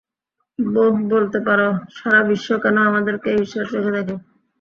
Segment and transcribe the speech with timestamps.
[0.59, 1.59] বোহ, বলতে পার,
[1.95, 4.15] সারা বিশ্ব কেন আমাদেরকে ঈর্ষার চোখে দেখে?